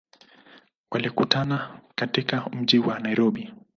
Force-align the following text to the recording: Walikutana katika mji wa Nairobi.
Walikutana 0.91 1.79
katika 1.95 2.49
mji 2.51 2.79
wa 2.79 2.99
Nairobi. 2.99 3.53